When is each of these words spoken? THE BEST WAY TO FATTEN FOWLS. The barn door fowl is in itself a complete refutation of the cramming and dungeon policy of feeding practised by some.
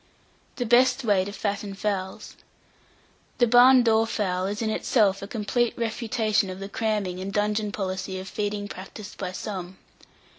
THE 0.55 0.65
BEST 0.65 1.03
WAY 1.05 1.25
TO 1.25 1.31
FATTEN 1.31 1.75
FOWLS. 1.75 2.35
The 3.37 3.45
barn 3.45 3.83
door 3.83 4.07
fowl 4.07 4.47
is 4.47 4.63
in 4.63 4.71
itself 4.71 5.21
a 5.21 5.27
complete 5.27 5.77
refutation 5.77 6.49
of 6.49 6.59
the 6.59 6.69
cramming 6.69 7.19
and 7.19 7.31
dungeon 7.31 7.71
policy 7.71 8.17
of 8.19 8.27
feeding 8.27 8.67
practised 8.67 9.19
by 9.19 9.31
some. 9.31 9.77